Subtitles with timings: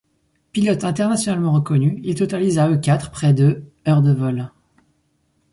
[0.51, 4.49] Pilotes internationalement reconnus, ils totalisent à eux quatre près de heures de vol.